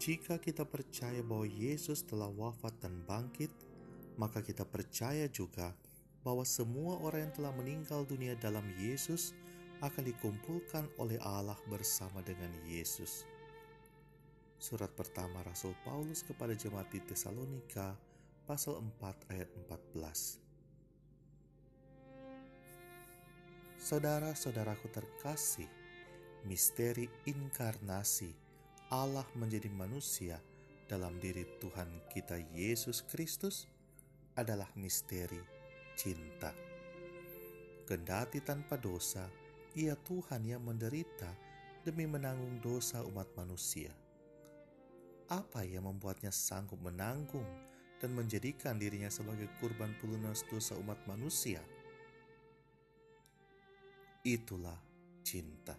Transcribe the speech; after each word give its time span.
Jika 0.00 0.40
kita 0.40 0.64
percaya 0.64 1.20
bahwa 1.20 1.44
Yesus 1.44 2.00
telah 2.08 2.32
wafat 2.32 2.72
dan 2.80 3.04
bangkit, 3.04 3.52
maka 4.16 4.40
kita 4.40 4.64
percaya 4.64 5.28
juga 5.28 5.76
bahwa 6.24 6.40
semua 6.40 6.96
orang 7.04 7.28
yang 7.28 7.34
telah 7.36 7.52
meninggal 7.52 8.08
dunia 8.08 8.32
dalam 8.40 8.64
Yesus 8.80 9.36
akan 9.84 10.08
dikumpulkan 10.08 10.88
oleh 10.96 11.20
Allah 11.20 11.60
bersama 11.68 12.24
dengan 12.24 12.48
Yesus. 12.64 13.28
Surat 14.56 14.88
pertama 14.96 15.44
Rasul 15.44 15.76
Paulus 15.84 16.24
kepada 16.24 16.56
jemaat 16.56 16.88
di 16.88 17.04
Tesalonika 17.04 17.92
pasal 18.48 18.80
4 18.80 19.36
ayat 19.36 19.52
14. 19.68 20.40
Saudara-saudaraku 23.76 24.88
terkasih, 24.96 25.68
misteri 26.48 27.04
inkarnasi 27.28 28.39
Allah 28.90 29.22
menjadi 29.38 29.70
manusia 29.70 30.42
dalam 30.90 31.22
diri 31.22 31.46
Tuhan 31.62 32.10
kita 32.10 32.34
Yesus 32.50 33.06
Kristus 33.06 33.70
adalah 34.34 34.66
misteri 34.74 35.38
cinta. 35.94 36.50
Kendati 37.86 38.42
tanpa 38.42 38.74
dosa, 38.74 39.30
ia 39.78 39.94
Tuhan 39.94 40.42
yang 40.42 40.66
menderita 40.66 41.30
demi 41.86 42.02
menanggung 42.10 42.58
dosa 42.58 43.06
umat 43.06 43.30
manusia. 43.38 43.94
Apa 45.30 45.62
yang 45.62 45.86
membuatnya 45.86 46.34
sanggup 46.34 46.82
menanggung 46.82 47.46
dan 48.02 48.10
menjadikan 48.10 48.74
dirinya 48.74 49.06
sebagai 49.06 49.46
kurban 49.62 49.94
pelunas 50.02 50.42
dosa 50.50 50.74
umat 50.74 50.98
manusia? 51.06 51.62
Itulah 54.26 54.82
cinta. 55.22 55.78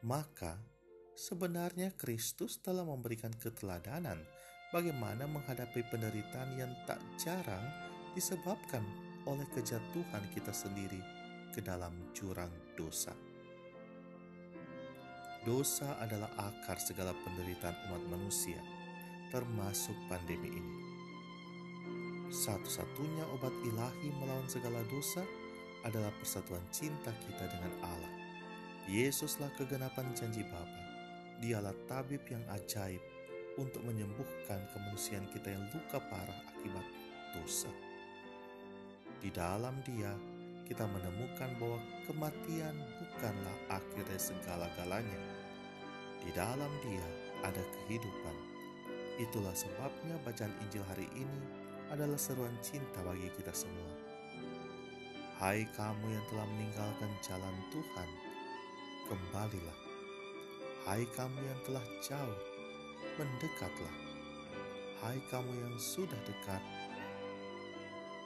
Maka, 0.00 0.77
sebenarnya 1.18 1.90
Kristus 1.98 2.62
telah 2.62 2.86
memberikan 2.86 3.34
keteladanan 3.34 4.22
bagaimana 4.70 5.26
menghadapi 5.26 5.82
penderitaan 5.90 6.54
yang 6.54 6.70
tak 6.86 7.02
jarang 7.18 7.66
disebabkan 8.14 8.86
oleh 9.26 9.42
kejatuhan 9.50 10.22
kita 10.30 10.54
sendiri 10.54 11.02
ke 11.50 11.58
dalam 11.58 11.90
jurang 12.14 12.54
dosa. 12.78 13.10
Dosa 15.42 15.98
adalah 15.98 16.30
akar 16.38 16.78
segala 16.78 17.10
penderitaan 17.26 17.74
umat 17.90 18.02
manusia, 18.14 18.62
termasuk 19.34 19.98
pandemi 20.06 20.54
ini. 20.54 20.74
Satu-satunya 22.30 23.26
obat 23.34 23.54
ilahi 23.66 24.14
melawan 24.22 24.46
segala 24.46 24.86
dosa 24.86 25.26
adalah 25.82 26.14
persatuan 26.20 26.62
cinta 26.70 27.10
kita 27.26 27.48
dengan 27.48 27.74
Allah. 27.82 28.14
Yesuslah 28.86 29.48
kegenapan 29.56 30.12
janji 30.12 30.44
Bapa 30.44 30.87
Dialah 31.38 31.74
tabib 31.86 32.26
yang 32.26 32.42
ajaib 32.50 32.98
untuk 33.58 33.82
menyembuhkan 33.86 34.58
kemanusiaan 34.74 35.26
kita 35.30 35.54
yang 35.54 35.62
luka 35.70 36.02
parah 36.10 36.40
akibat 36.50 36.86
dosa. 37.34 37.70
Di 39.22 39.30
dalam 39.30 39.78
Dia, 39.86 40.10
kita 40.66 40.86
menemukan 40.86 41.50
bahwa 41.62 41.78
kematian 42.10 42.74
bukanlah 42.98 43.56
akhirnya 43.70 44.18
segala-galanya. 44.18 45.22
Di 46.22 46.30
dalam 46.34 46.70
Dia 46.82 47.06
ada 47.46 47.62
kehidupan. 47.62 48.36
Itulah 49.18 49.54
sebabnya 49.54 50.18
bacaan 50.22 50.54
Injil 50.66 50.82
hari 50.86 51.06
ini 51.14 51.42
adalah 51.90 52.18
seruan 52.18 52.54
cinta 52.62 53.02
bagi 53.02 53.30
kita 53.38 53.54
semua. 53.54 53.94
Hai 55.38 55.66
kamu 55.78 56.06
yang 56.10 56.24
telah 56.34 56.46
meninggalkan 56.50 57.10
jalan 57.22 57.56
Tuhan, 57.70 58.10
kembalilah 59.06 59.87
Hai 60.86 61.02
kamu 61.10 61.42
yang 61.42 61.60
telah 61.66 61.82
jauh, 61.98 62.38
mendekatlah. 63.18 63.96
Hai 65.02 65.18
kamu 65.26 65.50
yang 65.50 65.74
sudah 65.74 66.18
dekat, 66.22 66.62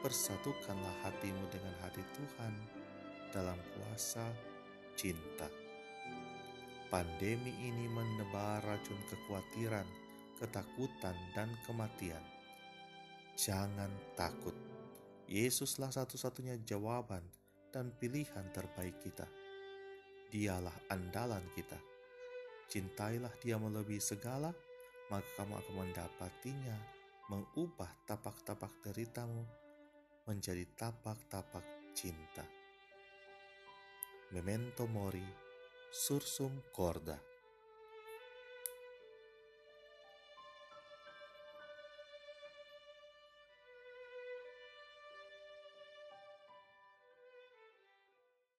persatukanlah 0.04 0.92
hatimu 1.00 1.48
dengan 1.48 1.72
hati 1.80 2.04
Tuhan 2.12 2.54
dalam 3.32 3.56
kuasa 3.72 4.28
cinta. 5.00 5.48
Pandemi 6.92 7.56
ini 7.64 7.88
menebar 7.88 8.60
racun 8.68 9.00
kekhawatiran, 9.08 9.88
ketakutan, 10.36 11.16
dan 11.32 11.48
kematian. 11.64 12.20
Jangan 13.32 13.88
takut. 14.12 14.52
Yesuslah 15.24 15.88
satu-satunya 15.88 16.60
jawaban 16.68 17.24
dan 17.72 17.96
pilihan 17.96 18.44
terbaik 18.52 19.00
kita. 19.00 19.24
Dialah 20.28 20.76
andalan 20.92 21.44
kita 21.56 21.91
Cintailah 22.72 23.36
dia 23.36 23.60
melebihi 23.60 24.00
segala, 24.00 24.48
maka 25.12 25.28
kamu 25.36 25.60
akan 25.60 25.74
mendapatinya 25.76 26.72
mengubah 27.28 27.92
tapak-tapak 28.08 28.72
deritamu 28.80 29.44
menjadi 30.24 30.64
tapak-tapak 30.72 31.92
cinta. 31.92 32.40
Memento 34.32 34.88
mori, 34.88 35.20
sursum 35.92 36.64
corda. 36.72 37.31